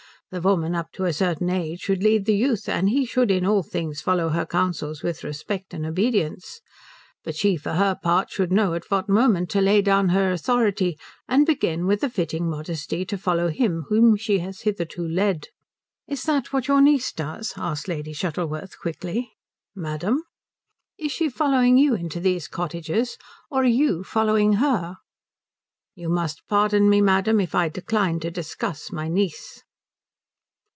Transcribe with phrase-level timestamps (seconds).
[0.33, 3.45] "The woman up to a certain age should lead the youth, and he should in
[3.45, 6.61] all things follow her counsels with respect and obedience.
[7.25, 10.97] But she for her part should know at what moment to lay down her authority,
[11.27, 15.47] and begin, with a fitting modesty, to follow him whom she has hitherto led."
[16.07, 19.33] "Is that what your niece does?" asked Lady Shuttleworth quickly.
[19.75, 20.23] "Madam?"
[20.97, 23.17] "Is she following you into these cottages,
[23.49, 24.95] or are you following her?"
[25.93, 29.63] "You must pardon me, madam, if I decline to discuss my niece."